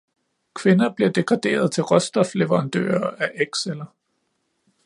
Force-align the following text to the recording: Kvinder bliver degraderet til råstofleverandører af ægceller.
Kvinder 0.53 0.93
bliver 0.95 1.11
degraderet 1.11 1.71
til 1.71 1.83
råstofleverandører 1.83 3.15
af 3.15 3.31
ægceller. 3.41 3.85